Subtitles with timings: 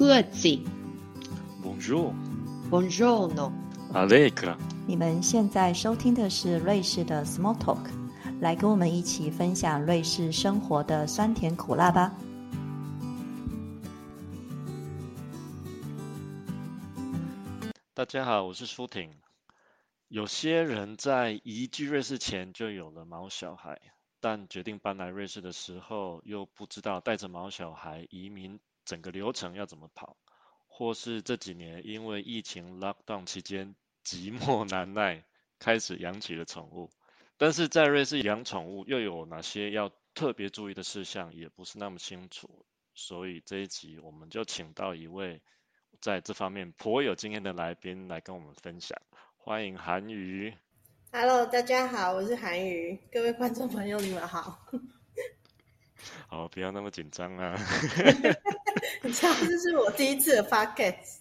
[0.00, 0.48] 各自。
[1.62, 2.14] Bonjour,
[2.70, 3.52] Buongiorno。
[3.92, 4.56] Allegra。
[4.86, 7.90] 你们现在收听的是瑞士的 Small Talk，
[8.40, 12.14] 来跟我们一起分享瑞士生活的酸甜苦辣吧。
[17.92, 19.10] 大家好，我是舒婷。
[20.08, 23.78] 有些人在移居瑞士前就有了毛小孩，
[24.18, 30.16] 但决定搬来瑞士的时候，又不知道带着毛小孩移民整个流程要怎么跑，
[30.68, 35.24] 或是这几年因为疫情 lockdown 期间寂寞 难耐，
[35.58, 36.90] 开始养起了宠物。
[37.36, 45.40] 但是在瑞士养宠物又有哪些要特别注意的事项，也不是那么清楚，所以这一集我们就请到一位
[46.00, 49.00] 在这方面颇有经验的来宾来跟我们分享。
[49.36, 50.54] 欢迎韩瑜。
[51.12, 54.66] Hello，大家好，我是韩瑜，各位观众朋友，你们好。
[56.28, 57.56] 好，不要那么紧张啊。
[59.02, 61.18] 你知道这是我第一次的 podcast，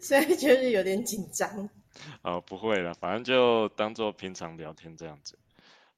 [0.00, 1.68] 所以就是有点紧张。
[2.22, 5.38] 哦，不会了，反正就当做平常聊天这样子。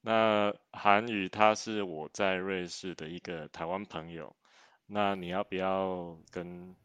[0.01, 4.35] 那韩语他是我在瑞士的一个台湾朋友，
[4.87, 6.75] 那你要不要跟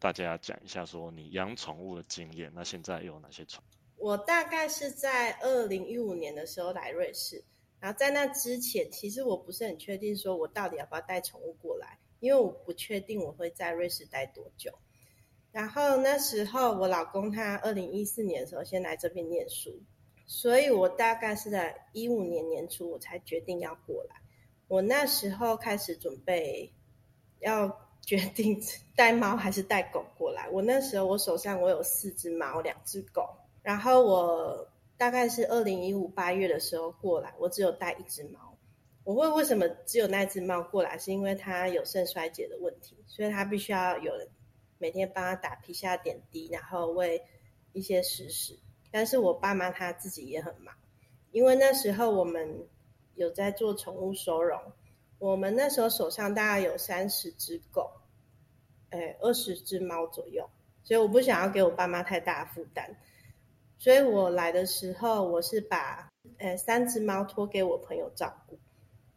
[0.00, 2.50] 大家讲一下，说你养宠物的经验？
[2.54, 3.62] 那现在有哪些宠？
[3.96, 7.42] 我大概是在二零一五年的时候来瑞士，
[7.80, 14.72] 然后在那之前，其实我不是很确定说我到底要不要带宠物过来，因为我不确定我会在瑞士待多久。
[15.50, 19.80] 然后那时候我老公他二零一四年的时候先来这边念书，
[20.26, 24.16] 所以我大概是在一五年年初我才决定要过来。
[24.68, 26.72] 我那时候开始准备
[27.40, 27.74] 要
[28.04, 28.58] 决定
[28.94, 30.48] 带猫还是带狗过来。
[30.50, 33.28] 我那时候我手上我有四只猫，两只狗。
[33.62, 38.47] 然后我大概是二零一五八月的时候过来，我只有带一只猫。
[39.08, 44.28] 我问为什么只有那只猫过来，是因为它有肾衰竭的问题，所以它必须要有人
[44.76, 47.24] 每天帮它打皮下点滴，然后喂
[47.72, 48.58] 一些食食。
[48.90, 50.74] 但是我爸妈他自己也很忙，
[51.30, 52.68] 因为那时候我们
[53.14, 54.60] 有在做宠物收容，
[55.18, 57.90] 我们那时候手上大概有三十只狗，
[58.90, 60.46] 哎，二十只猫左右，
[60.82, 62.94] 所以我不想要给我爸妈太大负担。
[63.78, 68.58] 所以我来的时候，我是把呃三只猫托给我朋友照顾，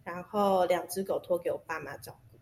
[0.03, 2.39] 然后两只狗托给我爸妈照顾。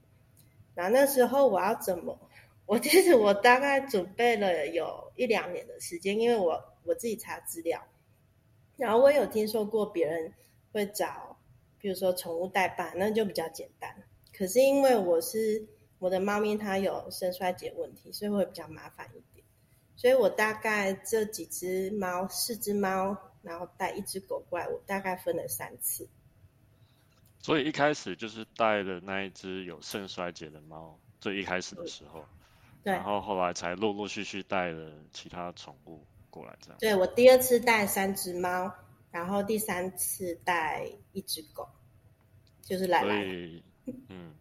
[0.75, 2.17] 然后那时候我要怎么？
[2.65, 7.83] 我 其实我大概准备了有一两年的时间，因为我我自己查资料，
[8.77, 10.31] 然后我有听说过别人
[10.71, 11.37] 会找，
[11.79, 13.93] 比如说宠物代办，那就比较简单。
[14.31, 15.67] 可是因为我是
[15.97, 19.43] 我的猫咪它有肾衰竭问题，所以会比较麻烦一点。
[19.95, 26.07] 所以我大概这几只猫，四只猫，然后带一只狗过来，我大概分了三次。
[27.41, 32.25] 所以一开始就是带了那一只有肾衰竭的猫，最一开始的时候，
[32.83, 36.77] 对然后后来才陆陆续续带了其他宠物过来，这样。
[36.79, 38.71] 对我第二次带三只猫，
[39.09, 41.67] 然后第三次带一只狗，
[42.61, 43.23] 就是来所来。
[43.23, 43.63] 以，
[44.09, 44.35] 嗯，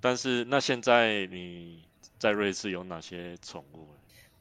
[0.00, 1.84] 但是那现在你
[2.18, 3.88] 在瑞士有哪些宠物？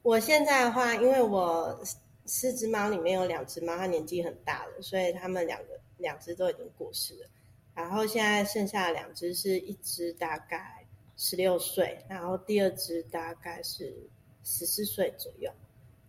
[0.04, 1.84] 我现在的话，因为我
[2.26, 7.30] 四只猫里面有两只猫，它年纪很大了，所以它们两个两只都已经过世了。
[7.78, 10.84] 然后现在剩下两只是一只大概
[11.16, 13.96] 十六岁，然后第二只大概是
[14.44, 15.52] 十四岁左右。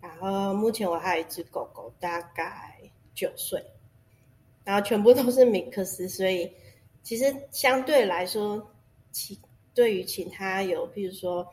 [0.00, 2.80] 然后目前我还有一只狗狗，大概
[3.14, 3.62] 九岁，
[4.64, 6.50] 然后全部都是米克斯，所以
[7.02, 8.66] 其实相对来说，
[9.12, 9.38] 其
[9.74, 11.46] 对于其他有譬如说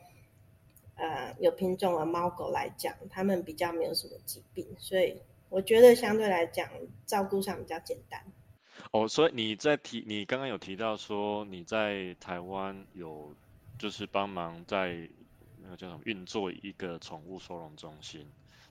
[0.94, 6.66] 呃有品种的猫狗来讲，它们比较没有什么疾病，所以我觉得相对来讲
[7.04, 8.18] 照顾上比较简单。
[8.92, 13.34] 哦，所以你在提，你刚刚有提到说你在台湾有
[13.78, 15.08] 就是帮忙在
[15.62, 18.26] 那个叫什么运作一个宠物收容中心，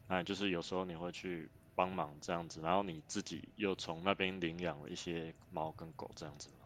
[0.08, 6.66] 那就是有时候你会去帮忙这样子，然后你自己又从那边领养了一些猫跟狗这样子吗。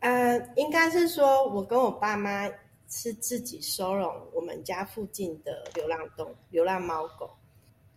[0.00, 2.48] 呃，应该是说我跟我爸妈
[2.88, 7.30] 是自己收容我们家附近的流浪动流浪猫狗，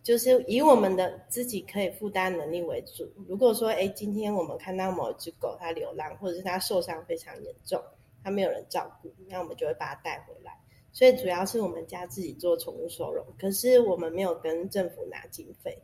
[0.02, 3.08] 就是以我们的自己可以负担能力为主。
[3.28, 7.80] 如果说，哎，今天我们看到某一只狗它流浪，或者是它受伤非常严重，
[8.22, 10.58] 它没有人照顾，那我们就会把它带回来。
[10.92, 15.78] 所以主要是我们家自己做宠物收容，可是我们没有跟政府拿经费。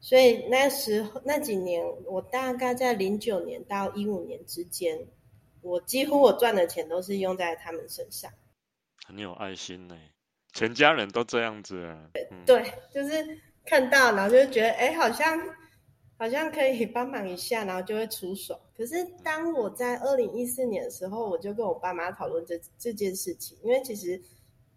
[0.00, 5.06] 所以那时候那几年，我大概在零九年到一五年之间，
[5.62, 8.30] 我几乎我赚的钱都是用在他们身上。
[9.06, 9.96] 很有爱心呢，
[10.54, 12.10] 全家人都这样子啊。
[12.46, 15.38] 对，就是看到，然后就觉得，哎，好像
[16.16, 18.58] 好像可以帮忙一下，然后就会出手。
[18.76, 24.20] 可是当我在二零一四年的时候，我就跟我爸妈讨论这这件事情，因为其实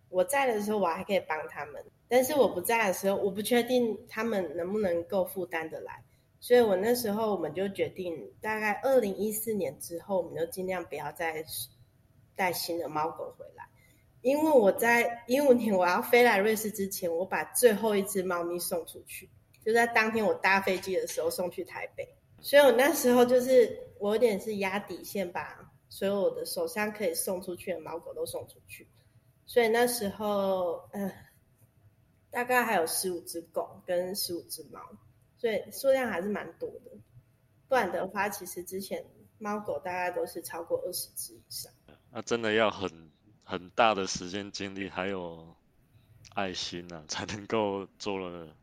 [0.10, 6.04] 我在的时候我还可以帮他们，但是我不在的时候，我不确定他们能不能够负担得来。
[6.40, 11.44] 所以我那时候我们就决定，大概二零一四年之后，我们就尽量不要再
[12.36, 13.68] 带新的猫狗回来。
[14.28, 19.30] 因为我在一五年我要飞来瑞士之前，我把最后一只猫咪送出去，
[19.64, 22.06] 就在当天我搭飞机的时候送去台北。
[22.42, 28.86] 所以我那时候就是我有点是压底线，把所有我的手上可以送出去的猫狗都送出去。
[29.46, 31.10] 所以那时候，呃，
[32.30, 34.82] 大概还有十五只狗跟十五只猫。
[35.38, 36.92] 所以数量还是蛮多的，
[37.70, 39.06] 不然的话，其实之前
[39.38, 41.72] 猫狗大概都是超过二十只以上。
[42.12, 43.07] 那真的要很
[43.50, 45.56] 很大的时间精力，还有
[46.36, 48.54] 爱心啊，才能够做了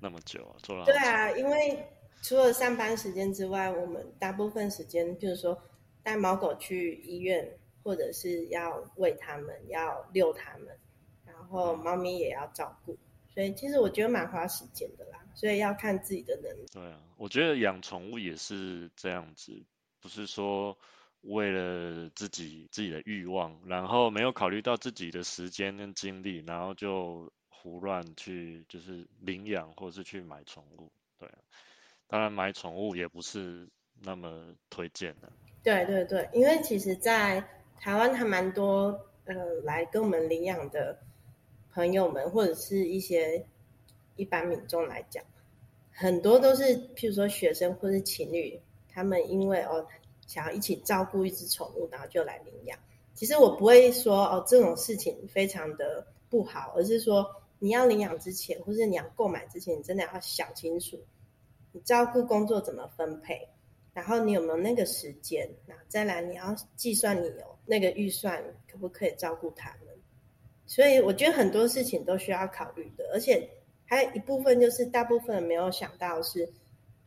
[0.00, 0.84] 那么久啊，做了。
[0.84, 1.86] 对啊，因为
[2.22, 5.56] 除了上班时间之外，我们大部分时间，譬如说
[6.02, 7.48] 带猫狗去医院，
[7.84, 10.76] 或者是要喂它们，要遛它们，
[11.24, 12.98] 然后猫咪也要照顾。
[13.32, 16.66] 所以其实我觉得蛮花时间的啦，所以要看自己的能力。
[16.72, 19.52] 对啊，我觉得养宠物也是这样子，
[20.00, 20.76] 不是说
[21.22, 30.90] 为了自己自己的欲望，然后没有考虑到自己的时间跟精力，然后就胡乱去就是领养或是去买宠物。
[31.18, 31.28] 对，
[32.06, 33.68] 当然买宠物也不是
[34.02, 35.32] 那么推荐的。
[35.62, 37.42] 对对对，因为其实，在
[37.78, 39.34] 台湾还蛮多呃
[39.64, 40.98] 来跟我们领养的。
[41.72, 43.44] 朋友们或者是一些
[44.16, 45.22] 一般民众来讲，
[45.92, 46.62] 很多都是
[46.94, 48.58] 譬如说学生或是情侣，
[48.88, 49.86] 他们因为哦
[50.26, 52.78] 想要一起照顾一只宠物，然后就来领养。
[53.14, 57.26] 其实我不会说哦这种事情非常的不好，而是说
[57.58, 60.98] 你要领养之前，或是你要购买之前，你真的要想清楚，
[61.72, 63.48] 你照顾工作怎么分配，
[63.94, 69.94] 然后你有没有那个时间，那再来你要计算你有那个预算可不可以照顾他们。
[70.66, 73.48] 所以我觉得很多事情都需要考虑的，而且
[73.86, 76.52] 还有一部分就是大部分没有想到是，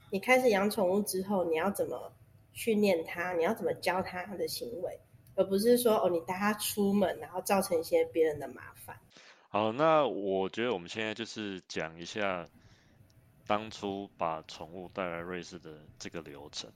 [0.09, 2.11] 你开始养宠物之后，你要怎么
[2.53, 4.99] 训练它，你要怎么教它的行为，
[5.35, 8.99] 而不是说哦，你带它出门，然后造成一些别人的麻烦。
[9.49, 12.47] 好，那我觉得我们现在就是讲一下
[13.47, 16.71] 当初把宠物带来瑞士的这个流程。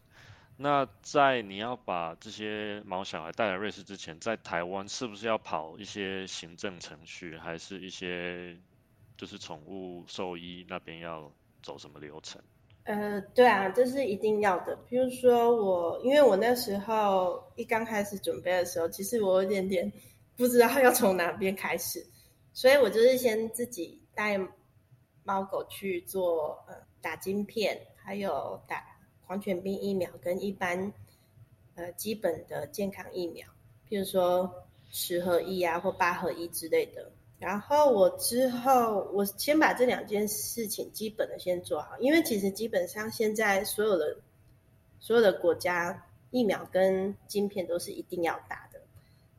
[0.56, 8.56] 那在你要把这些毛小孩带来瑞士之前，在台湾是不是要跑一些行政程序，还是一些
[9.18, 11.32] 就是宠物兽医那边要
[11.64, 12.40] 走什么流程？
[12.84, 14.76] 呃，对啊，这是一定要的。
[14.90, 19.92] 比如说我，因为我那时候一刚开始准备的时候，其实我有点点
[20.36, 22.06] 不知道要从哪边开始，
[22.54, 24.38] 所以我就是先自己带
[25.24, 28.84] 猫狗去做呃打晶片，还有打。
[29.26, 30.92] 狂犬病疫苗跟一般
[31.76, 33.48] 呃基本的健康疫苗，
[33.90, 37.10] 譬如说十合一啊或八合一之类的。
[37.44, 44.16] 然后我之后我先把这两件事情基本的先做好，因为其实基本上现在所有的
[45.02, 48.80] 所有的国家疫苗跟晶片都是一定要打的。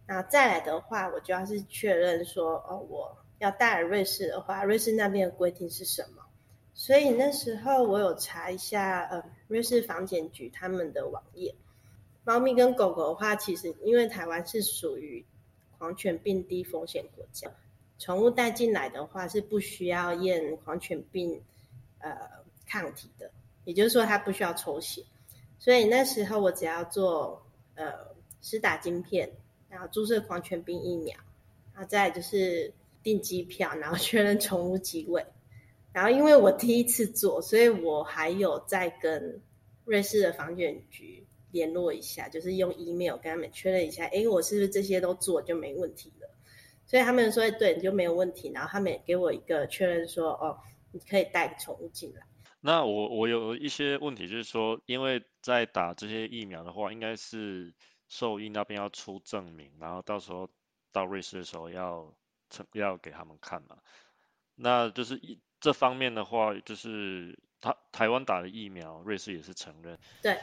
[0.06, 6.22] 那再来的话，我就要是确认说哦，我要带来瑞士的话，瑞士那边的规定是什么？
[6.74, 11.54] 所以那时候我有查一下，呃，瑞士防检局他们的网页。
[12.22, 15.24] 猫咪跟狗狗的话，其实因为台湾是属于
[15.78, 17.50] 狂犬病低风险国家，
[17.98, 21.40] 宠物带进来的话是不需要验狂犬病
[21.98, 22.16] 呃
[22.66, 23.30] 抗体的，
[23.64, 25.02] 也就是说它不需要抽血。
[25.58, 27.92] 所以那时候我只要做呃
[28.42, 29.30] 施打晶片，
[29.68, 31.16] 然后注射狂犬病疫苗，
[31.72, 32.72] 然后再就是
[33.02, 35.24] 订机票，然后 确认宠物机位。
[35.92, 39.40] 然后，因为我第一次做，所以我还有在跟
[39.84, 46.23] 瑞士的房检局联络一下，就是用 email 跟他们确认一下，哎，我是不是这些都做就没问题了？
[46.86, 48.50] 所以他们说对，你就没有问题。
[48.52, 50.58] 然后他们也给我一个确认说，哦，
[50.92, 52.22] 你可以带宠物进来。
[52.60, 57.74] 那我我有一些问题，就是说，因为在打这些疫苗的话，应该是
[58.08, 60.48] 兽医那边要出证明，然后到时候
[60.92, 62.14] 到瑞士的时候要
[62.50, 63.76] 成要给他们看嘛。
[64.54, 65.40] 那就是一。
[65.60, 69.98] 这方面的话，就是他台湾打的疫苗，瑞士也是承认。
[70.20, 70.38] 对，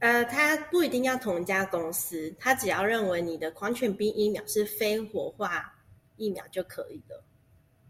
[0.00, 5.72] 呃，他不一定要同一家公司，他只要认为你的狂犬病疫苗是非活化
[6.16, 7.24] 疫苗就可以了。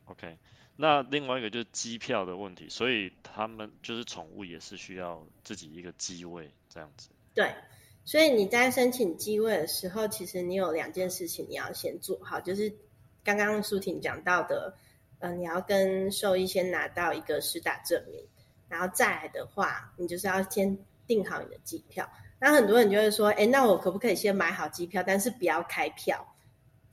[0.06, 0.38] OK，
[0.76, 7.08] 那另外一个就是机票的问题，所以他们就是宠物也是需要自己一个机位这样子。
[7.32, 7.54] 对，
[8.04, 12.74] 所以你在申请机位的时候，其实你有两件事情你要先做好，就是
[13.22, 14.76] 刚刚舒婷讲到的。
[15.20, 18.22] 嗯，你要跟兽医先拿到一个实打证明，
[18.68, 20.76] 然后再来的话，你就是要先
[21.06, 22.06] 订好你的机票。
[22.38, 26.33] 那很多人就会说，哎，那我可不可以先买好机票，但是不要开票？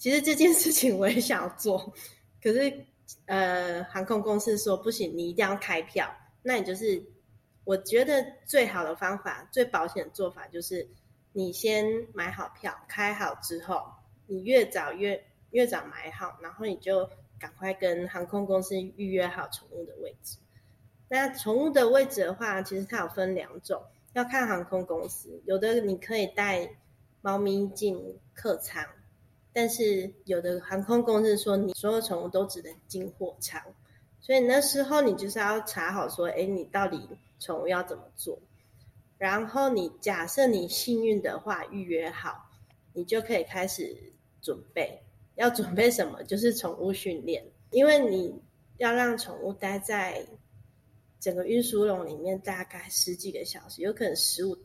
[0.02, 1.94] 其实这件事情我也想做，
[2.42, 2.86] 可是
[3.28, 6.12] 呃，航空公司说不行，你一定要开票。
[6.42, 7.00] 那你就是，
[7.66, 10.90] 我觉得最好的方法、最保险的做法就是，
[11.34, 13.80] 你先买好票，开好之后，
[14.26, 20.36] 你越早越越早买好，然后你就赶快跟航空公司预约好宠物的位置。
[21.10, 23.80] 那宠物的位置的话，其实它有分两种，
[24.14, 26.68] 要看航空公司，有的你可以带
[27.22, 28.84] 猫咪进客舱。
[29.54, 33.62] 但是有的航空公司说，你所有宠物都只能进货舱，
[34.20, 37.00] 所以那时候你就是要查好说，哎，你到底
[37.40, 38.40] 宠物要怎么做？
[39.18, 42.50] 然后你假设你幸运的话预约好，
[42.94, 43.96] 你就可以开始
[44.42, 45.02] 准备。
[45.36, 46.22] 要准备什么？
[46.26, 48.38] 就是宠物训练，因为你
[48.78, 50.24] 要让宠物待在
[51.20, 54.56] 整个运输笼里面大概十几个小时，有可能十五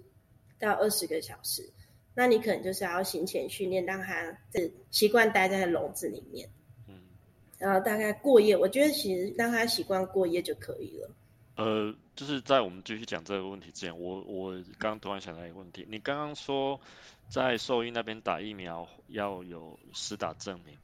[0.58, 1.72] 到二十个小时。
[2.18, 6.48] 那你可能就是要行前训练，让它是习惯待在笼子里面，
[6.88, 6.94] 嗯，
[7.58, 11.10] 然后大概过夜，我觉得其实让它习惯过夜就可以了。
[11.56, 16.80] 呃，就是在我们继续讲这个问题之前，我我刚刚突然想到一个问题，你刚刚说
[17.28, 20.74] 在兽医那边打疫苗要有施打证明，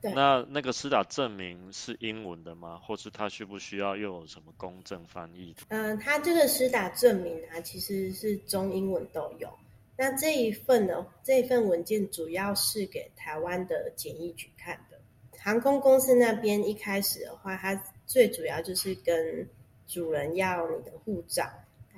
[0.00, 2.80] 对，那那个施打证明是英文的吗？
[2.82, 5.54] 或是他需不需要又有什么公证翻译？
[5.68, 9.48] 嗯，他这个施打证明啊，其实是中英文都有。
[9.96, 11.06] 那这一份呢？
[11.22, 14.98] 这一份文件主要是给台湾的检疫局看的。
[15.38, 17.74] 航空公司那边一开始的话，它
[18.06, 19.48] 最主要就是跟
[19.86, 21.48] 主人要你的护照，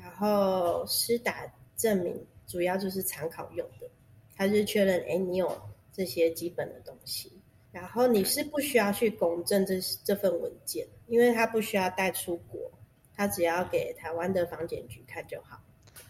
[0.01, 1.47] 然后施打
[1.77, 3.89] 证明，主要就是参考用的。
[4.37, 5.57] 它是确认，哎，你有
[5.93, 7.33] 这些基本的东西。
[7.71, 12.71] 然后你是不需要去公证这这份文件，因为它不需要带出国，
[13.17, 15.61] 它只要给台湾的防检局看就好。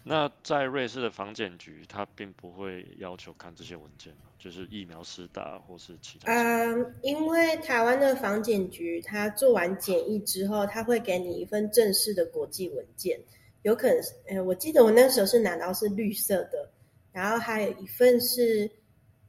[0.07, 6.31] 那在瑞士的防检局，他并不会要求看这些文件就是疫苗施打或是其他。
[6.31, 13.19] 嗯，因为台湾的防检局，他做完检疫之后，他会给你一份正式的国际文件，
[13.63, 16.69] 有可能，呃，我记得我那时候是拿到是绿色的，
[17.11, 18.69] 然后还有一份是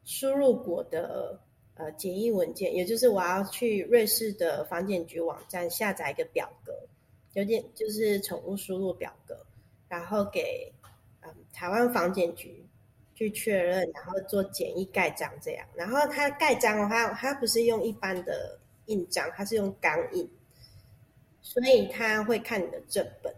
[0.05, 1.41] 输入国的
[1.77, 6.75] 呃检疫文件，也就是我要去瑞士的防检局网站下载一个表格，
[7.33, 9.35] 有点就是宠物输入表格。
[9.89, 10.73] 然后给
[11.23, 12.67] 嗯台湾房检局
[13.15, 15.67] 去确认，然后做简易盖章这样。
[15.75, 20.29] 然后他盖章的话，他不是用一般的印章，他是用钢印，
[21.41, 23.35] 所以他会看你的正本。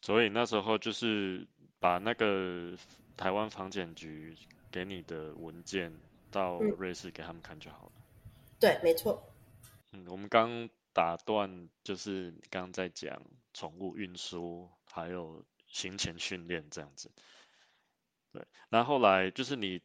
[0.00, 1.46] 所以那时候就是
[1.78, 2.74] 把那个
[3.16, 4.34] 台湾房检局
[4.70, 5.92] 给你的文件
[6.30, 7.92] 到瑞士给他们看就好了。
[8.58, 9.22] 对，没错。
[9.92, 13.20] 嗯，我们刚打断，就是刚刚在讲
[13.52, 15.44] 宠物运输，还有。
[15.70, 17.10] 行前训练这样子，
[18.32, 19.80] 对，那后来就是你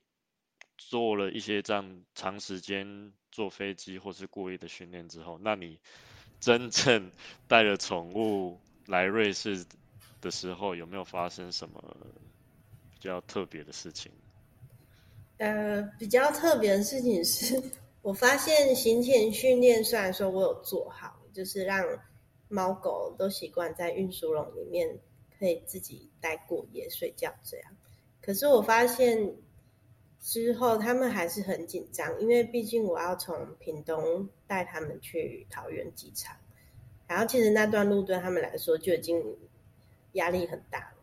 [0.77, 5.80] 做了一些这样长时间坐飞机或是故意的训练之后，那你
[6.39, 7.12] 真正
[7.48, 9.65] 带着宠物来瑞士
[10.22, 11.98] 的时候，有没有发生什么
[12.92, 14.12] 比较特别的事情？
[15.38, 17.62] 呃，比较特别的事情是
[18.01, 21.86] 我发现行前训练虽然说我有做好，就是让
[22.48, 25.00] 猫狗都习惯在运输笼里面。
[25.38, 27.75] 可以自己待过夜睡觉这样，
[28.22, 29.36] 可是我发现
[30.20, 36.36] 之后他们还是很紧张，因为毕竟我要从屏东带他们去桃园机场，
[37.08, 39.38] 然后其实那段路对他们来说就已经
[40.13, 40.96] 压力很大了。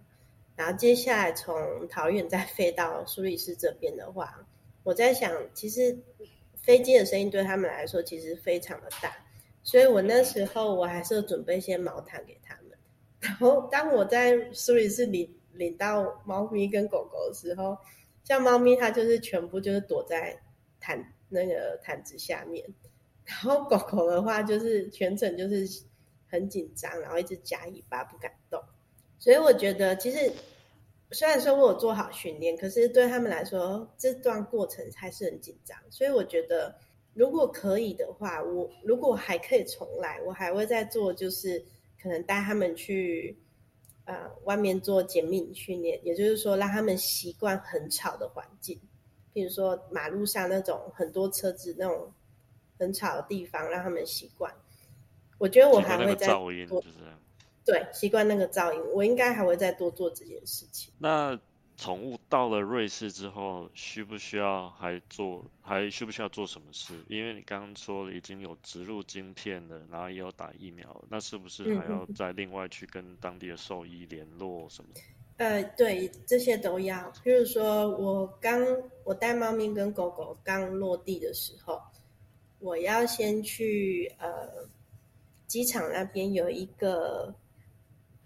[0.56, 4.46] 然后接下来从桃园再飞到苏黎世这边的话，
[4.82, 5.96] 我在想，其实
[6.62, 9.16] 飞机的声音对他们来说其实非常的大，
[9.62, 12.58] 所以我那时候我还是准备一些毛毯给他。
[13.22, 17.78] 然后，当我在苏黎世领领到猫咪跟狗狗的时候，
[18.24, 20.36] 像猫咪它就是全部就是躲在
[20.80, 22.66] 毯那个毯子下面，
[23.24, 25.84] 然后狗狗的话就是全程就是
[26.26, 28.60] 很紧张，然后一直夹尾巴不敢动。
[29.20, 30.32] 所以我觉得，其实
[31.12, 35.78] 虽然说我有做好训练，可是对他们来说这段过程还是很紧张。
[35.90, 36.74] 所以我觉得，
[37.14, 41.64] 如果可以的话，我如果还可以重来，我还会再做，就是。
[42.02, 43.38] 可能带他们去，
[44.04, 48.80] 呃，外面做减敏训练，也就是说，让他们习惯很吵的环境，
[49.32, 52.12] 比如说马路上那种很多车子那种
[52.78, 54.52] 很吵的地方，让他们习惯。
[55.38, 56.82] 我觉得我还会再多，
[57.64, 60.92] 对，习惯那个噪音，我应该还会再多做这件事情。
[60.98, 61.38] 那。
[61.82, 66.94] 宠物到了瑞士之后，需不需要还做，还需不需要做什么事？
[67.08, 74.90] 因为你刚刚说已经有植入晶片了，然后也有打疫苗，那是不是还要再另外去跟当地的兽医联络什么？
[75.38, 77.10] 呃，对，这些都要。
[77.24, 78.64] 譬如说，我刚
[79.02, 81.82] 我带猫咪跟狗狗刚落地的时候，
[82.60, 84.68] 我要先去呃
[85.48, 87.34] 机场那边有一个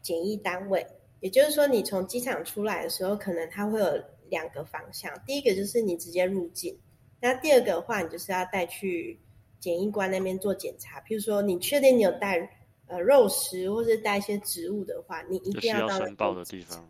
[0.03, 0.87] 检疫单位，
[1.21, 5.13] 也就是说，你从机场出来的时候，可能它会有两个方向。
[5.27, 6.79] 第一个就是你直接入境，
[7.21, 9.19] 那第二个的话，你就是要带去
[9.59, 11.01] 检疫官那边做检查。
[11.01, 12.39] 譬如说，你确定你有带
[12.87, 16.89] 呃肉食或者带一些植物的话，你一定要到申报的地方。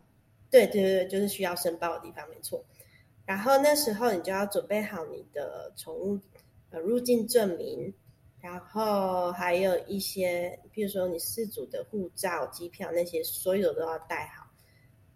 [0.50, 2.64] 对对对，就是需要申报的地方，没错。
[3.24, 6.18] 然后那时候你就要准备好你的宠物
[6.70, 7.92] 呃入境证明，
[8.46, 14.46] 然后还有一些，比如说你四组的护照、机票那些，所有都要带好。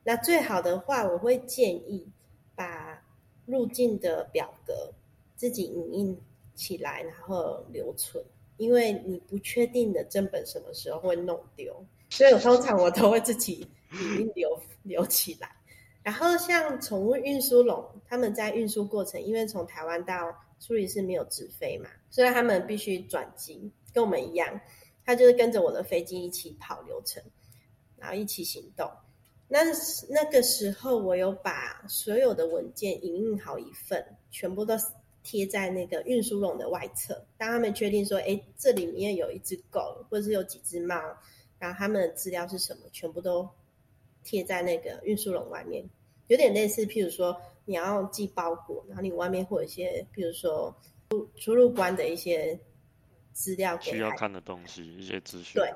[0.02, 2.10] 那最好的话，我会建议
[2.56, 3.00] 把
[3.46, 4.92] 入境的表格
[5.36, 6.20] 自己影印
[6.56, 8.24] 起来，然后留存，
[8.56, 11.72] 因为你不确定的正本什么时候会弄丢，
[12.08, 14.60] 所以我通常我都会自己影印留。
[14.82, 15.54] 留起来，
[16.02, 24.60] 然后像宠物运输笼，他们在运输过程，因为从台湾到苏黎世没有直飞嘛，所以他们必须转机，跟我们一样，
[25.04, 27.20] 他就是跟着我的飞机一起跑流程，
[27.96, 28.88] 然后一起行动。
[29.48, 29.58] 那
[30.08, 34.76] 那个时候，我有把所有的文件影印好一份，全部都
[35.24, 37.26] 贴在那个运输笼的外侧。
[37.36, 40.94] 当他们确定说，哎，这里面有一只狗，或者是有几只猫，
[41.58, 43.48] 然后他们的资料是什么，全部都。
[44.22, 45.82] 贴在那个运输笼外面，
[46.30, 50.74] 有点类似，譬如说你要寄包裹，然后你外面会有一些，譬如说
[51.10, 52.58] 出出入关的一些
[53.32, 55.60] 资料，需要看的东西，一些资讯。
[55.60, 55.68] 对。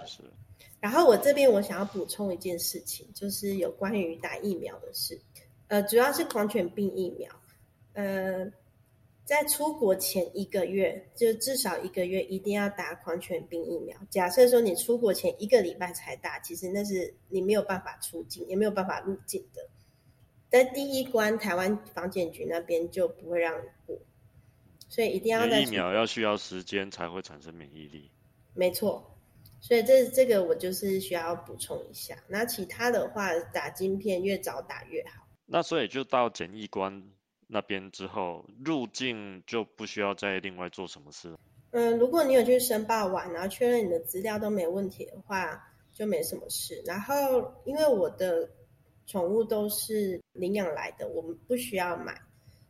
[0.80, 5.20] 然后我这边我想要补充一件事情，就是有关于打疫苗的事，
[5.66, 7.30] 呃，主要是狂犬病疫苗，
[7.94, 8.50] 呃。
[9.26, 13.96] 在出国前一个月，就至少一个月一定要打狂犬病疫苗。
[14.10, 19.66] 假设说你出国前一个礼拜才打，其实那是你没有办法出境，也没有办法入境的。
[20.54, 23.98] 在第一关，台湾防检局那边就不会让你过，
[24.88, 28.08] 所以一定要在疫苗要需要时间才会产生免疫力。
[28.54, 29.18] 没错，
[29.60, 32.16] 所以这这个我就是需要补充一下。
[32.28, 35.26] 那其他的话，打晶片越早打越好。
[35.44, 37.02] 那所以就到检疫关。
[37.48, 41.38] 那边之后入境就不需要再另外做什么事了。
[41.72, 45.60] 嗯，如果你有去申报完，然后确认你的资料都没问题的话，
[45.92, 46.80] 就没什么事。
[46.86, 48.48] 然后因为我的
[49.06, 52.18] 宠物都是领养来的，我们不需要买，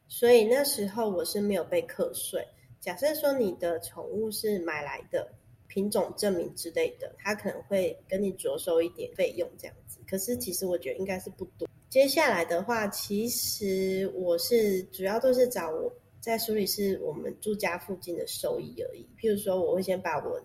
[0.08, 2.46] 所以那时候我是没有被课税。
[2.80, 5.26] 假设说你的宠物是买来的，
[5.68, 9.98] 品种证明之类的，他可能会跟你着收一点费用这样子。
[10.06, 11.66] 可是其实我觉得应该是不多。
[11.88, 19.06] 接下来的话，其实我是主要都是找我在苏黎世我们住家附近的兽医而已。
[19.18, 20.42] 譬如说，我会先把我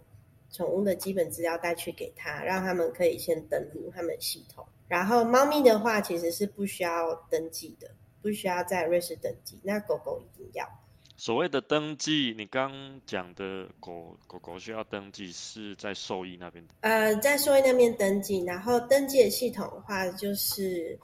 [0.52, 4.66] 宠物的基本资料带去给他，让他们可以先登录他们系统。
[4.90, 7.90] 然后猫咪的话，其实是不需要登记的，
[8.22, 9.58] 不需要在瑞士登记。
[9.64, 10.68] 那狗狗一定要。
[11.16, 16.66] 所谓的登记，你刚讲的狗狗狗需要登记，是在兽医那边？
[16.82, 21.00] 呃，在兽医那边登记，然后登记的系统的话，就是。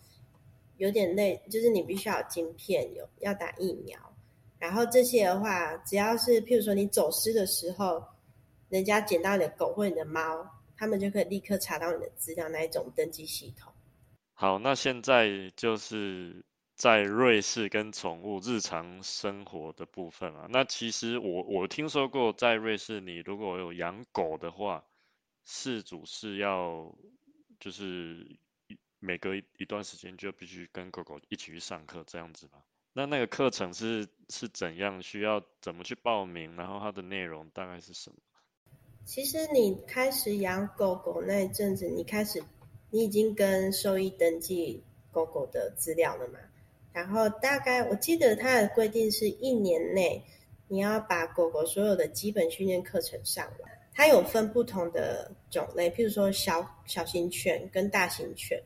[0.77, 3.97] 有点累，就是你必须要有晶片，有要打疫苗，
[4.59, 8.03] 然后这些的话，只要是譬如说你走失的时候，
[8.67, 10.45] 人家捡到你的狗或你的猫，
[10.75, 13.71] 他们就可以立刻查到你的资料，那一种登记系统。
[14.35, 16.45] 好，那现在就是
[16.75, 20.45] 在瑞士跟宠物日常生活的部分啊。
[20.49, 24.85] 那其实我我听说过，在瑞士你如果有养狗的话，
[25.43, 26.95] 事主是要
[27.59, 28.37] 就是。
[28.99, 32.57] 每隔一段时间就必须跟狗狗一起去上课，这样子吧。
[32.93, 35.03] 那那个课程是是怎样？
[35.03, 36.55] 需要怎么去报名？
[36.55, 38.15] 然后它的内容大概是什么？
[39.03, 42.43] 其实你开始养狗狗那一阵子，你开始
[42.89, 46.39] 你已经跟兽医登记狗狗的资料了嘛？
[46.93, 50.23] 然后大概我记得它的规定是一年内
[50.67, 53.71] 你要把狗狗所有的基本训练课程上完。
[53.93, 58.61] 它有分不同的种类，譬如说小小型犬跟大型犬。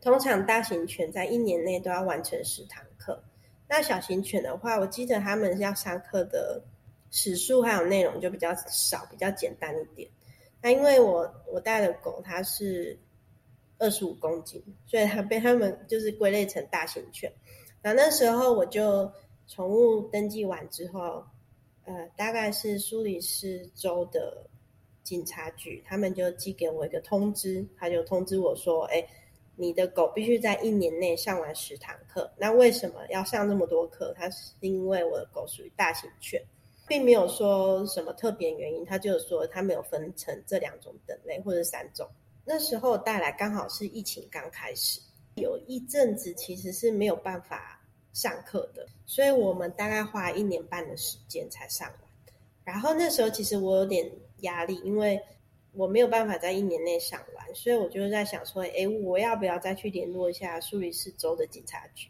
[0.00, 3.20] 通常大型犬在一年内都要完成十堂课，
[3.68, 6.62] 那小型犬的话，我记得他们要上课的
[7.10, 10.08] 时数还有内容就比较少，比较简单一点。
[10.60, 12.96] 那因为我我带的狗它是
[13.78, 17.32] 二十五公斤，所以它被他们就是归类成大型犬。
[17.82, 19.10] 那那时候我就
[19.46, 21.24] 宠物登记完之后，
[21.84, 24.46] 呃，大概是苏黎世州的
[25.02, 29.06] 警察局，他们就寄给我一个通知，他就通知我说，哎。
[29.58, 32.30] 你的狗必须在一年内上完十堂课。
[32.36, 34.12] 那为什么要上这么多课？
[34.14, 36.38] 它是因为我的狗属于大型犬，
[36.86, 38.84] 并没有说什么特别原因。
[38.84, 42.06] 它就是说它没有分成这两种等类或者三种。
[42.48, 45.00] 那时候带来刚好是疫情刚开始，
[45.34, 52.00] 有一阵子其实是没有办法上课的，所以我们大概花一年半的时间才上完。
[52.62, 54.08] 然后那时候其实我有点
[54.42, 55.20] 压力，因为
[55.72, 62.08] 我没有办法在一年内上完，所以我就在想说，哎，我要不要再去联络一下苏黎世州的警察局？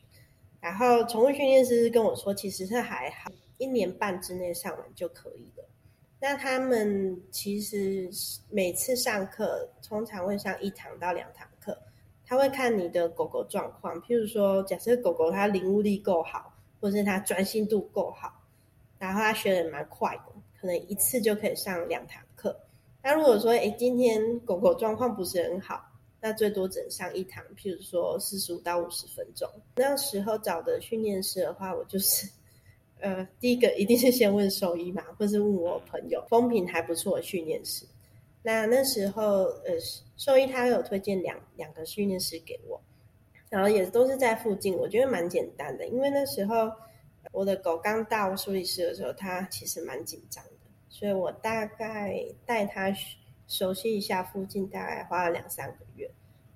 [0.61, 5.66] 然后宠物训练师跟我说，其实是还好，一年半之内上完就可以了。
[6.29, 8.11] 那他们其实
[8.51, 11.81] 每次上课通常会上一堂到两堂课，
[12.27, 13.95] 他会看你的狗狗状况。
[14.03, 18.43] 譬如说，假设狗狗它领悟力够好，或者是它专心度够好，
[18.99, 22.59] 然后它学的蛮快的，可能一次就可以上两堂课。
[23.05, 25.81] 那如果说，哎，今天狗狗状况不是很好，
[26.21, 29.49] 那最多只能上一堂，譬如说四十五到五十分钟。
[29.77, 32.29] 那时候找的训练师的话，我就是。
[33.01, 37.85] 呃，第一个一定是先问兽医嘛， 或是问我朋友，风评还不错的训练师。
[38.43, 39.75] 那那时候，呃，
[40.17, 42.81] 兽医他有推荐两两个训练师给我，
[43.51, 45.87] 然后也都是在附近，我觉得蛮简单的。
[45.89, 46.73] 因为那时候
[47.33, 50.51] 我的狗刚到苏黎世的时候，它其实蛮紧张的，
[50.89, 52.91] 所以我大概带它
[53.47, 56.11] 熟悉一下附近，大概花了两三个月，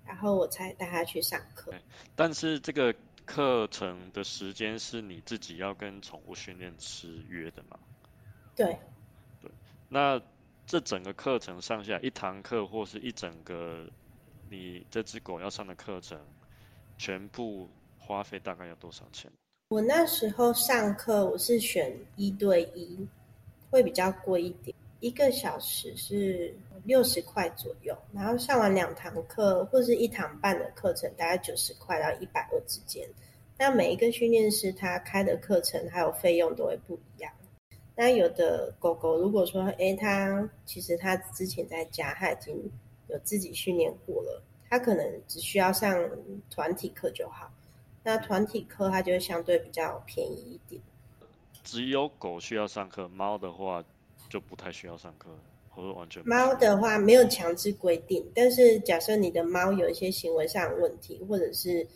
[0.06, 1.72] 然后我才带它去上课。
[2.16, 2.94] 但是这个。
[3.24, 7.78] 课程的时间是你自己要跟宠物训练师约的吗？
[8.56, 8.78] 对，
[9.40, 9.50] 对。
[9.88, 10.20] 那
[10.66, 13.88] 这整个课程上下一堂课或是一整个
[14.48, 16.18] 你这只狗要上的课程，
[16.98, 19.30] 全部花费大概要多少钱？
[19.68, 23.06] 我那时候上课我是选一对一，
[23.70, 33.08] 会比较贵一点，一个小时是六十块左右，然后上完两堂课或是一堂半的课程，大概九十块到一百二之间。
[33.58, 37.32] 那每一个训练师他开的课程还有费用都会不一样。
[37.94, 42.54] 那有的狗狗如果说，哎，它其实它之前在家它已经
[43.08, 45.94] 有自己训练过了，它可能只需要上
[46.48, 47.50] 团体课就好。
[48.02, 50.80] 那团体课它就会相对比较便宜一点。
[51.62, 53.84] 只有狗需要上课，猫的话
[54.30, 55.28] 就不太需要上课，
[55.68, 56.26] 或者完全。
[56.26, 61.86] 猫的话没有强制规定，但是假设你的猫有一些行为上的问题，或者是。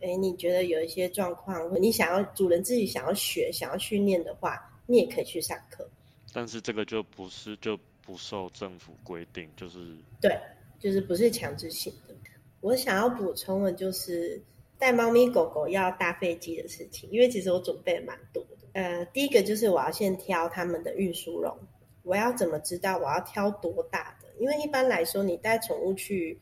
[0.00, 5.88] 哎，你觉得有一些状况，或你想要主人自己想要学、想要训练的话，你也可以去上课。
[6.30, 9.78] 但是这个就不是就不受政府规定，就是
[10.20, 10.36] 对，
[10.78, 12.14] 就是不是强制性的。
[12.60, 14.38] 我想要补充的就是
[14.78, 18.56] 带猫咪狗狗要搭飞机的事情，因为其实我准备蛮多的。
[18.74, 21.56] 呃，第一个就是我要先挑他们的运输笼，
[22.04, 24.28] 我要怎么知道我要挑多大的？
[24.38, 26.38] 因为一般来说，你带宠物去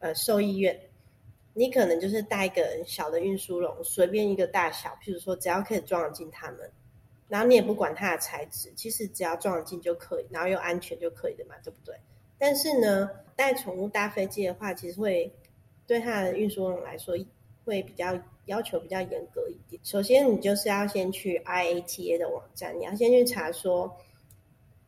[0.00, 0.78] 呃兽医院。
[1.58, 6.70] 你可能就是带一个小的运输笼，随便一个大小，譬如说只要可以装得进它们，
[7.28, 11.96] 然后你也不管它的材质，其实只要装得进就可以，然后又安全就可以的嘛，对不对？
[12.36, 15.32] 但是呢，带宠物搭飞机的话，其实会
[15.86, 17.16] 对它的运输笼来说
[17.64, 19.80] 会比较要求比较严格一点。
[19.82, 23.96] 首先，你就是要先去 IATA 的网站，你要先去查说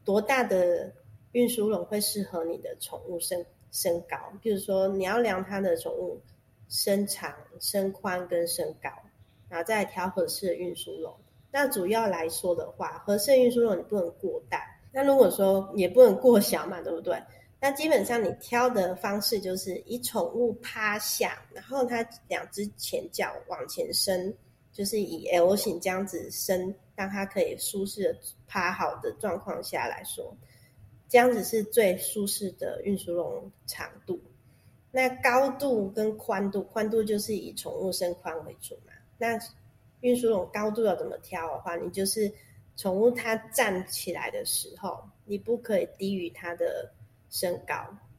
[0.08, 0.90] 多大的
[1.32, 6.18] 运输笼会适合你的宠物身身高，譬如说你要量它的宠物。
[6.70, 8.90] 身长、身宽跟身高，
[9.48, 11.10] 然后再挑合适的运输笼。
[11.50, 17.18] 那主要来说的话，合适的运输笼你不能过大，那如果说也不能过小嘛，对不对？
[17.58, 24.36] 那基本上你挑的方式就是以宠物趴下，然后它两只前脚往前伸，
[24.78, 30.32] 就是以 L 型这样子伸，让它可以舒适的趴好的状况下来说，
[31.08, 34.20] 这样子是最舒适的运输笼长度。
[34.92, 38.92] 那高度跟宽度，宽度就是以宠物身宽为主嘛。
[39.18, 39.36] 那
[40.00, 42.32] 运输笼高度要怎么挑的话，你就是
[42.76, 46.88] 宠物它站起来的时候，你不可以低于它的
[47.30, 47.74] 身高，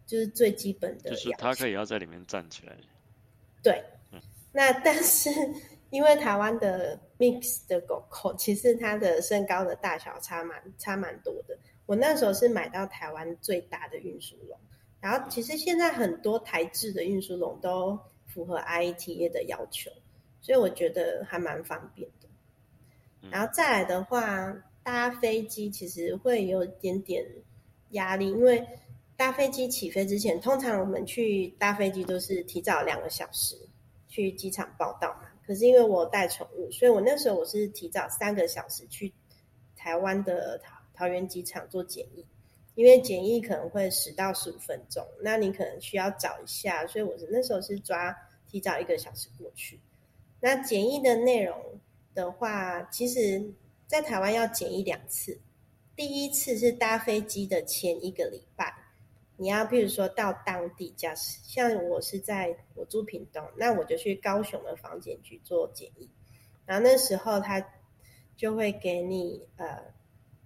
[0.06, 1.12] 就是最基本的。
[1.12, 2.76] 就是它可以要在里面站起来。
[3.63, 3.82] 对。
[4.52, 5.30] 那但是
[5.89, 11.58] 因为台湾的 mix 的狗狗，其实它的身高的大小差蛮差蛮多的。
[11.86, 14.58] 我那时候是买到台湾最大的运输笼。
[15.02, 17.97] 然后，其实现在很多台制的运输笼都
[18.28, 19.89] 符合 IETA 的要求，
[20.41, 22.28] 所以我觉得还蛮方便的。
[23.32, 27.25] 然后再来的话，搭飞机其实会有一点点
[27.91, 28.67] 压力，因为
[29.15, 33.56] 搭飞机起飞之前，通常我们去搭飞机都是提早两个小时
[34.10, 35.28] 去机场报到嘛。
[35.49, 39.12] 可是因为我带宠物，所以我那时候我是提早三个小时去
[39.75, 42.23] 台湾的桃桃园机场做检疫。
[42.75, 48.15] 因为检疫可能会十到十五分钟，那你可能需要找一下，所以我是那时候是抓
[48.47, 49.79] 提早一个小时过去。
[50.39, 51.57] 那检疫的内容
[52.13, 53.51] 的话，其实
[53.88, 55.39] 在台湾要检疫两次，
[55.95, 58.73] 第一次是搭飞机的前一个礼拜，
[59.39, 66.10] 你要譬如说到当地，假设像我是在我住屏东，那我就去高雄的房检局做检疫，
[66.65, 67.65] 然后那时候他
[68.36, 69.82] 就会给你呃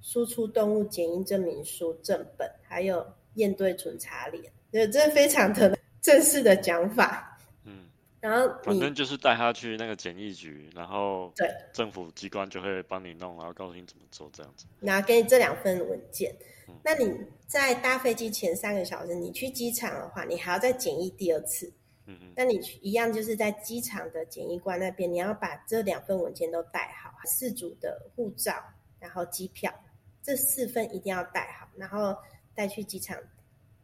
[0.01, 3.03] 输出动物检疫证明书正本，还有
[3.33, 7.35] 验对准查脸，对，这非常的正式的讲法。
[7.65, 14.65] 嗯，然后反正就是带他去那个检疫局，然后对，政府机关就会帮你弄，然后告诉你怎么做这样子。
[14.81, 16.35] 然后给你这两份文件
[16.73, 16.81] 嗯。
[16.83, 17.13] 那你
[17.47, 21.71] 在搭飞机前三个小时，你去机场的话，你还要再检疫第二次。
[22.05, 28.61] 嗯嗯，那你去一样就是在机场的检疫官那边，你要把这两份文件都带好，四组的护照，
[28.99, 29.73] 然后机票，
[30.21, 32.13] 这四份一定要带好，然后
[32.53, 33.17] 带去机场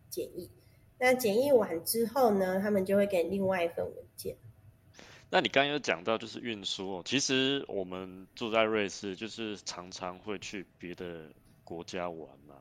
[0.09, 0.51] 检疫。
[0.97, 4.35] 那检疫完之后呢，他们就会给另外一份文件。
[5.29, 11.31] 那你刚刚有讲到就是运输哦，其实我们住在瑞士，就是常常会去别的
[11.69, 12.55] 国家玩嘛。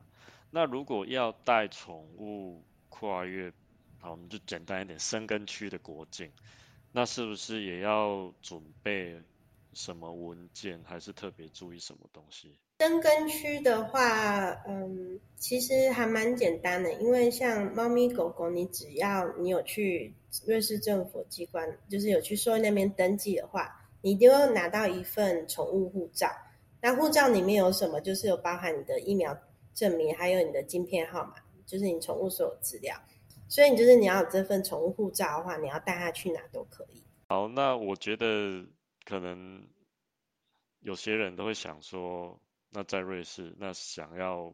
[0.51, 3.51] 那如果要带宠物跨越，
[3.99, 6.31] 好，我们就简单一点，深根区的国境，
[6.91, 9.19] 那是不是也要准备
[9.73, 12.55] 什么文件，还是特别注意什么东西？
[12.79, 20.13] 深根区的话，嗯，其实还蛮简单的，因为像猫咪狗狗，你只要你有去
[20.45, 26.27] 瑞士政府机关，就是有去兽医那边登记的话，你一定会拿到一份宠物护照。
[26.81, 27.99] 那护照里面有什么？
[28.01, 29.37] 就是有包含你的疫苗
[29.73, 32.95] 证明，还有你的晶片号码，就是你宠物所有资料。
[33.47, 37.03] 所以你就是你要有这份宠物护照的话，你要带它去哪都可以。
[37.27, 38.63] 好，那我觉得
[39.05, 39.67] 可能
[40.81, 42.39] 有些人都会想说，
[42.69, 44.53] 那在瑞士，那想要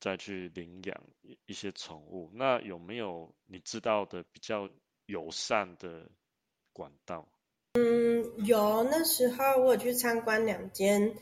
[0.00, 1.04] 再去领养
[1.46, 4.68] 一些宠物，那有没有你知道的比较
[5.06, 6.10] 友善的
[6.72, 7.28] 管道？
[7.76, 11.12] 嗯，有那时候我有去参观两间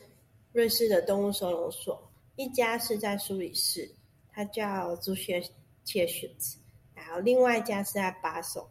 [0.52, 3.90] 瑞士的动物收容所，一家是在苏黎世，
[4.30, 5.42] 它叫朱雀
[5.82, 6.58] 切雪子，
[6.94, 8.68] 然后另外一家是在巴首。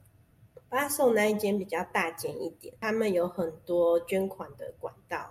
[0.70, 5.30] 巴首那一间比较大间一点，他们有很多捐款的管道。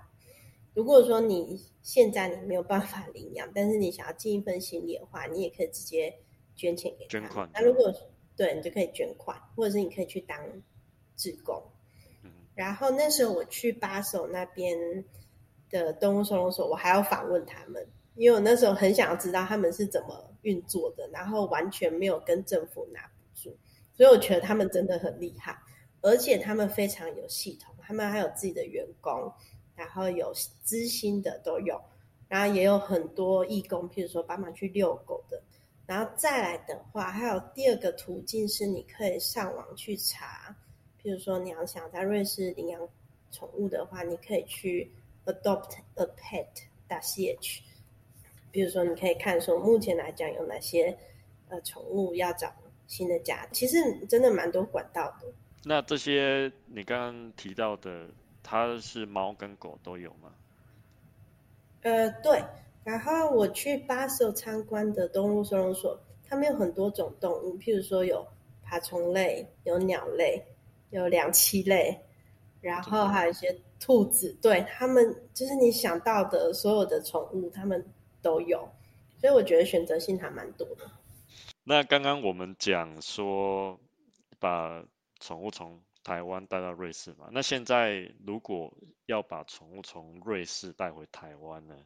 [0.74, 6.12] 如果说你现在你没有办法领养，但是你想要尽一份心力的话，你也可以直接
[6.56, 7.94] 捐钱给他捐款那如果
[8.36, 10.36] 对你就可以捐款，或者是你可以去当
[11.16, 11.62] 志工。
[12.60, 14.76] 然后那时候我去巴首那边
[15.70, 17.82] 的动物收容所，我还要访问他们，
[18.16, 23.56] 因为我那时候很想要知道他们是怎么运作的，然后完全没有跟政府拿补助，
[23.94, 25.56] 所以我觉得他们真的很厉害，
[26.02, 29.32] 而且他们非常有系统，他们还有自己的员工，
[29.74, 30.30] 然后有
[30.62, 31.80] 知心的都有，
[32.28, 35.42] 然后也有很多义工，譬如说帮忙去遛狗的。
[35.86, 40.54] 然后再来的话，还有第二个途径是你可以上网去查，
[41.02, 42.80] 譬如说你要想在瑞士领养
[43.30, 44.90] 宠物的话，你可以去
[45.26, 46.46] adopt a pet.
[46.88, 47.60] ch。
[48.50, 50.98] 比如说，你可以看说目前来讲有哪些
[51.48, 52.52] 呃宠物要找
[52.88, 55.28] 新的家，其实真的蛮多管道的。
[55.62, 58.08] 那这些你刚刚提到的，
[58.42, 60.32] 它是猫跟狗都有吗？
[61.82, 62.42] 呃，对。
[62.82, 68.26] 然后我去巴塞参观的动物收容所，他们有很多种动物，譬如说有
[68.64, 70.42] 爬虫类、有鸟类、
[70.90, 71.98] 有两栖类，
[72.60, 74.36] 然后还有一些兔子。
[74.42, 77.84] 对他们，就是你想到的所有的宠物，他们
[78.22, 78.68] 都有。
[79.18, 80.90] 所以我觉得选择性还蛮多的。
[81.62, 83.78] 那刚刚我们讲说
[84.38, 84.84] 把
[85.20, 88.74] 宠物从台湾带到瑞士嘛，那现在如果
[89.06, 91.76] 要把宠物从瑞士带回台湾呢？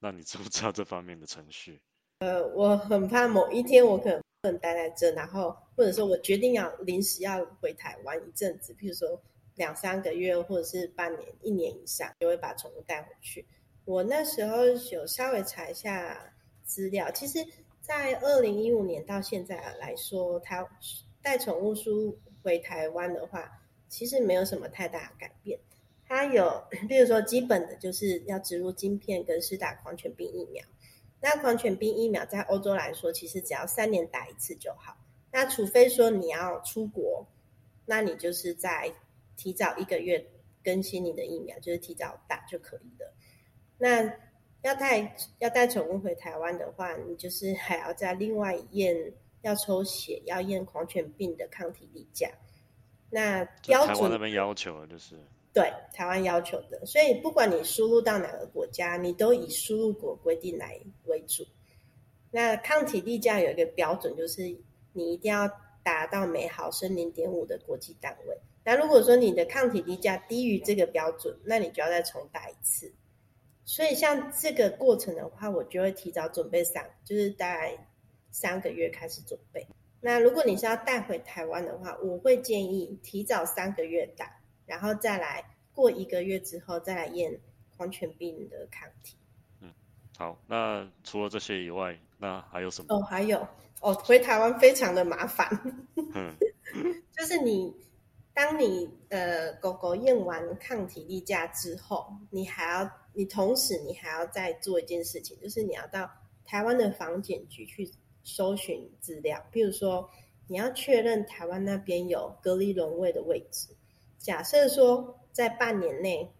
[0.00, 1.80] 那你知不知道这方面的程序？
[2.20, 9.18] 呃，我很怕某一天我可能不能待在这，然后或者说我决定要临时要回台湾一阵子，譬如说
[9.54, 13.46] 两三个月或者是半年、一年以上，就会把宠物带回去。
[13.86, 17.42] 我那时候有稍微查一下资料，其实，
[17.80, 20.68] 在二零一五年到现在来说，它
[21.22, 23.50] 带宠物书回台湾的话，
[23.88, 25.58] 其实没有什么太大的改变。
[26.06, 30.62] 它有， 比如说基本的就是要植入晶片跟施打狂犬病疫苗。
[31.22, 34.96] 那狂犬病疫苗在欧洲来说，其实只要三年打一次就好。
[35.30, 37.26] 那除非说你要出国，
[37.84, 38.90] 那你就是在
[39.36, 40.24] 提早一个月
[40.64, 43.14] 更新你的疫苗，就是提早打就可以了。
[43.76, 44.02] 那
[44.62, 52.30] 要带要带宠物回台湾的话，你就是还要再另外验，要抽血，要验狂犬病的抗体例假。
[53.10, 55.18] 那标准台湾那边要求就是。
[55.52, 61.44] 对台湾要求的，所以不管你输入到哪个国家，你都以输入国规定来为主。
[62.30, 64.42] 那抗体例假有一个标准，就是
[64.92, 65.50] 你一定要
[65.82, 68.38] 达到每毫升零点五的国际单位。
[68.62, 72.92] 那如果说你的抗体例假低于这个标准，那你就要再重打一次。
[73.64, 77.88] 所以像这个过程的话，我就会提早准备上，就是大概
[78.30, 79.66] 三个月开始准备。
[80.00, 84.39] 那如果你是要带回台湾的话，我会建议提早三个月打，
[84.70, 87.38] 然后再来过一个月之后再来验
[87.76, 89.16] 狂犬病的抗体。
[89.60, 89.70] 嗯，
[90.16, 92.94] 好，那除了这些以外，那还有什么？
[92.94, 93.46] 哦，还有
[93.80, 95.48] 哦，回台湾非常的麻烦。
[96.14, 96.32] 嗯，
[97.10, 97.74] 就是你
[98.32, 106.08] 当你呃狗狗验完抗体例假之后，你还要你同时你还要再做一件事情，就是你要到
[106.44, 107.90] 台湾的防检局去。
[108.22, 110.08] 搜寻资料，譬如说，
[110.46, 113.74] 你要确认台湾那边有隔离笼位的位置。
[114.20, 116.30] 假设说在半年内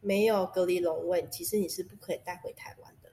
[0.00, 3.12] 没有隔离笼位，其实你是不可以带回台湾的。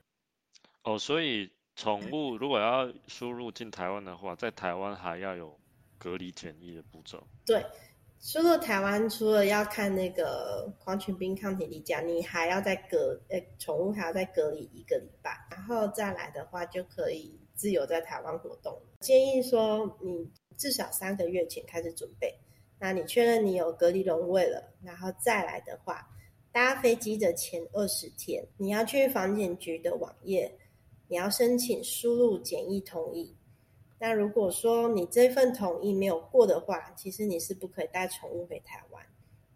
[0.82, 5.60] 哦，所以宠物如果要输入进台湾的话，在台湾还要有
[5.98, 7.22] 隔离检疫的步骤。
[7.44, 7.64] 对，
[8.18, 17.38] 输入台湾除了要看那个狂犬病抗体例假，你还要再隔，呃，宠物还要再隔离一个礼拜，然后再来的话就可以。
[17.60, 22.34] 自由在台湾活动，建议说你至少三个月前开始准备。
[22.80, 26.08] 那你确认你有隔离笼位了，然后再来的话，
[26.50, 30.50] 搭飞机的前二十天，你要去房检局的网页，
[31.06, 33.36] 你要申请输入检疫同意。
[33.98, 39.06] 那如果说你这份同意没有过的话，其实你是不可以带宠物回台湾。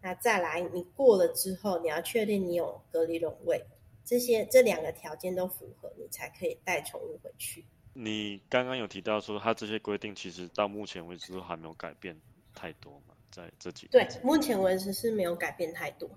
[0.02, 3.64] 那再来，你过了之后，你要确定你有隔离笼位，
[4.04, 7.64] 这些这两个条件都符合，你才可以带宠物回去。
[7.94, 12.14] 你刚刚有提到说，它这些规定其实到目前为止都还没有改变
[12.54, 16.09] 太多嘛，在这几对，目前为止是没有改变太多。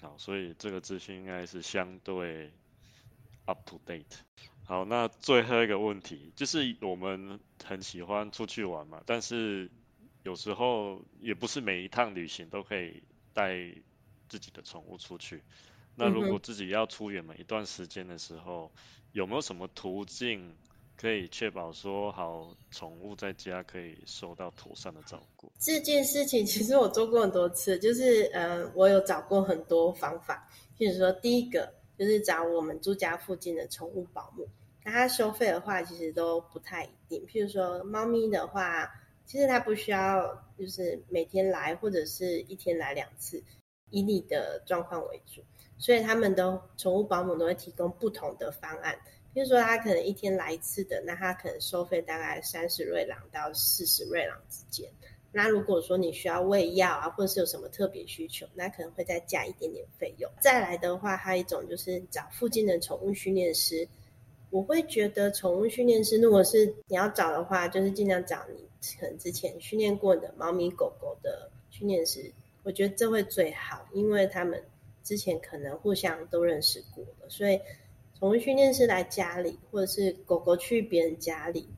[0.00, 2.50] 好，所以这个资讯应该是相对
[3.44, 4.02] up to date。
[4.64, 9.70] 好，那最后一个问题就是，我们很喜欢出去玩嘛，但是
[10.24, 13.54] 有时候也不是每一趟旅行都可以带
[14.28, 15.44] 自己的宠物出去。
[15.94, 18.72] 那如果自己要出远门一段时间的时候，
[19.12, 20.56] 有没有什么途径？
[20.96, 25.52] 可以确保说好宠物在家可以受到妥善的照顾。
[25.58, 30.48] 这件事情其实我做过很多次，就是呃，我有找过很多方法。
[30.78, 34.48] 譬如说，第一个就是找我们住家附近的宠物保姆，
[34.84, 37.26] 那它收费的话其实都不太一定。
[37.26, 38.90] 譬如说，猫咪的话，
[39.24, 43.42] 其实它不需要就是每天来，或者是一天来两次，
[43.90, 45.42] 以你的状况为主。
[45.78, 48.98] 所以他们的宠物保姆都会提供不同的方案。
[49.36, 54.90] 比如说，他可能一天来一次的，那他可能收费大概三十瑞郎到四十瑞郎之间。
[55.30, 60.30] 那如果说你需要喂药啊，或者是有什么特别需求，那可能会再加一点点费用。
[60.40, 63.86] 再来的话，还有一种就是找附近的宠物训练师。
[64.48, 68.66] 我会觉得宠物训练师，如果是你要找的话，就是尽量找你
[68.98, 72.32] 可能之前训练过的猫咪狗狗的训练师。
[72.62, 74.64] 我觉得这会最好，因为他们
[75.04, 77.60] 之前可能互相都认识过了，所以。
[78.18, 81.68] 宠物训练师来家里，或者是狗狗去别人家里，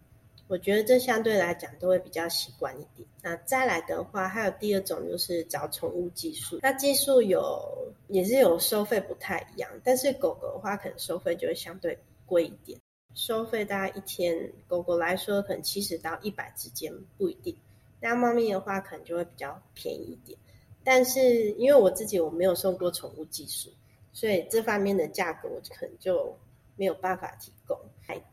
[0.46, 3.09] 我觉得这相对来讲都会比较习惯一点。
[3.20, 12.79] 那再来的话，还有第二种就是找宠物技术，那技术有也是有收费不太一样，但是狗狗的话可能收费就会相对贵一点，
[13.14, 17.53] 收费大概一天狗狗来说可能七十到一百之间不一定，
[18.01, 20.38] 那猫咪的话可能就会比较便宜一点。
[20.85, 23.70] 但是因为我自己我没有受过宠物技术。
[24.18, 26.37] 所以这方面的价格我可能就
[26.74, 27.78] 没有办法提供。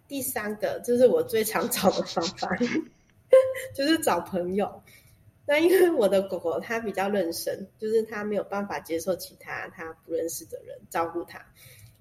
[0.07, 2.49] 第三个就是我最常找的方法，
[3.75, 4.81] 就是找朋友。
[5.45, 11.39] 那因为我的狗狗它比较认生，就是它没有办法接受其他它不认识的人照顾它，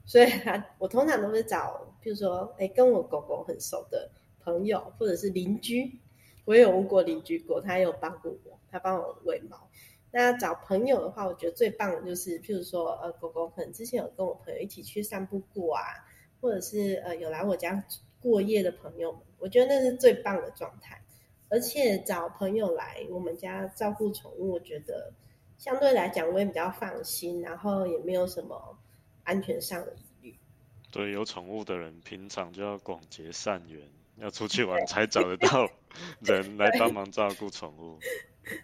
[0.06, 4.10] 所以它我通常都是找，比如说，哎，跟我狗狗很熟的
[4.42, 5.92] 朋友或者是邻居。
[6.46, 9.68] 我也有问过邻居过，他有帮过我，他帮我喂猫。
[10.16, 15.82] 那找朋友的话，我觉得最棒的就是，譬如说，呃，狗狗可能之前有跟我朋友一起去散步过啊，
[16.40, 17.84] 或者是呃有来我家
[18.20, 21.02] 过夜的朋友们，我觉得那是最棒的状态。
[21.48, 25.12] 而且找朋友来我们家照顾宠物，我觉得
[25.58, 28.78] 相对来讲我也比较放心，然后也没有什么
[29.24, 30.38] 安全上的疑虑。
[30.92, 33.82] 对，有宠物的人平常就要广结善缘，
[34.18, 35.68] 要出去玩才找得到
[36.20, 37.98] 人来帮忙照顾宠物。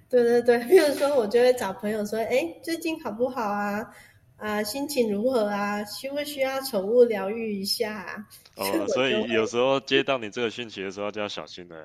[0.09, 3.95] 对对对，比如说我就会找朋友说，哎，最近好不好啊？
[4.37, 5.85] 啊，心情如何啊？
[5.85, 8.27] 需不需要宠物疗愈一下？
[8.57, 11.85] 哦，所以有时候接到你这个讯息的时候就要小心了。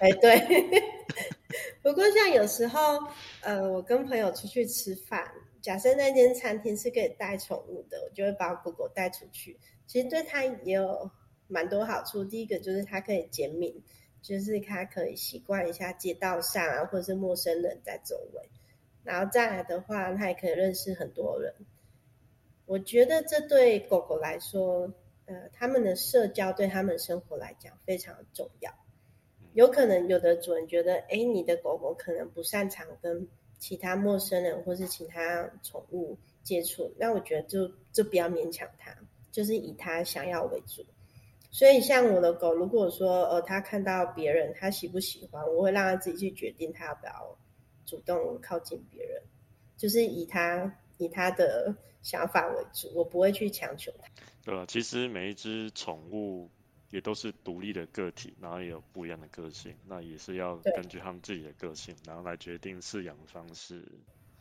[0.00, 0.40] 哎，对。
[1.82, 2.98] 不过像有时候，
[3.40, 5.24] 呃，我跟朋友出去吃饭，
[5.62, 9.56] 假设那间餐厅是可以带宠物的，我就会把狗狗带出去。
[9.86, 11.08] 其实对它也有
[11.48, 12.24] 蛮多好处。
[12.24, 13.82] 第一个就是它可以减敏。
[14.22, 18.50] 就是它可以习惯一下街道上啊，或者是陌生人在周围，
[19.04, 21.54] 然后再来的话，它也可以认识很多人。
[22.64, 24.92] 我觉得这对狗狗来说
[25.26, 28.72] 呃，他们的社交对他们生活来讲非常重要。
[29.52, 33.28] 有可能有的主人觉得，哎，你的狗狗可能不擅长跟
[33.60, 38.92] 其他陌生人或是其他宠物接触，那我觉得就就不要勉强它，
[39.30, 40.84] 就是以它想要为主。
[41.56, 47.38] 所以像我的狗，如果说呃，它看到别人，它喜不喜欢，我会让它自己去决定，它要不要
[47.86, 49.22] 主动靠近别人，
[49.74, 54.06] 就是以它以它的想法为主，我不会去强求它。
[54.44, 56.46] 对啊，其实每一只宠物
[56.90, 63.82] 也都是独立的个体，然后也有不一样的个性，那也是要根据他们自己的个性，然后来决定饲养方式。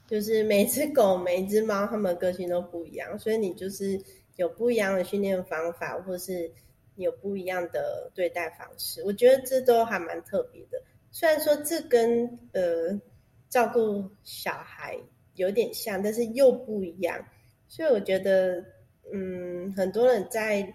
[0.06, 3.98] 就是每只狗、每一只猫，它们的个性都不一样，所以你就是
[4.36, 6.52] 有不一样的训练方法，或是
[6.96, 9.04] 有不一样的对待方式。
[9.04, 10.82] 我觉得这都还蛮特别的。
[11.12, 13.00] 虽然说这跟呃
[13.50, 14.98] 照顾小孩
[15.36, 17.26] 有点像，但是又不一样。
[17.68, 18.64] 所以我觉得。
[19.14, 20.68] 嗯，很多人在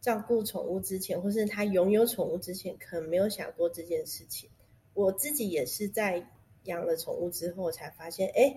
[0.00, 4.48] 照顾宠物之前，或是他拥有宠物之前，可能没有想过这件事情。
[4.94, 6.24] 我自己也是在
[6.66, 8.56] 养了宠物之后，才发现，哎，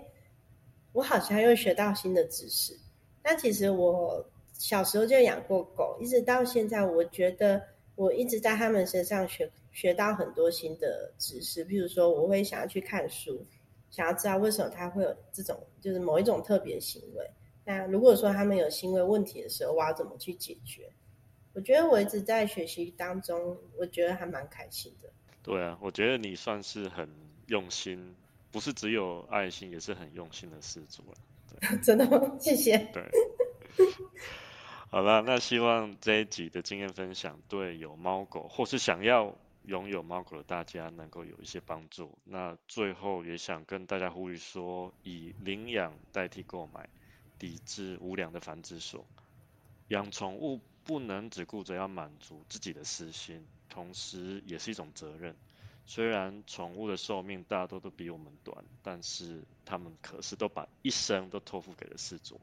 [0.93, 2.77] 我好像又学到新的知识。
[3.23, 4.23] 但其实我
[4.57, 7.61] 小时候就养过狗，一直到现在，我觉得
[7.95, 11.63] 我一直在他们身上学学到很多新的知识。
[11.65, 13.45] 譬如说，我会想要去看书，
[13.91, 17.29] 想要知道为什么它会有这种，就是某一种特别行为。
[17.63, 20.89] 那如果说他们有行为问题的时候，我要怎么去解决？
[21.53, 25.09] 我觉得我一直在学习当中，我觉得还蛮开心的。
[25.43, 27.09] 对啊，我觉得你算是很
[27.47, 28.15] 用心，
[28.51, 31.77] 不是只有爱心，也是很用心的事主了。
[31.83, 32.37] 真的吗？
[32.39, 32.77] 谢谢。
[32.93, 33.03] 对。
[34.89, 42.17] 好了，那希望这一集的经验分享对有猫狗或是想要拥有猫狗的大家能够有一些帮助。
[42.23, 46.89] 那最后也想跟大家呼吁说，以领养代替购买。
[47.39, 49.05] 抵制无良的繁殖所，
[49.89, 55.35] 养宠物不能只顾着要满足自己的私心，同时也是一种责任。
[55.85, 62.41] 虽然宠物的寿命大多都比我们短，但是他们可是都把一生都托付给了饲主。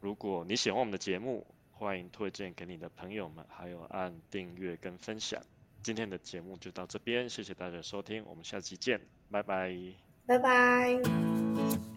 [0.00, 5.42] 如果你喜欢我们的节目，欢迎推荐给你的朋友们，还有按订阅跟分享。
[5.82, 9.74] 今天的节目就到这边，谢谢大家收听，我们下期见，拜拜，
[10.26, 11.87] 拜拜。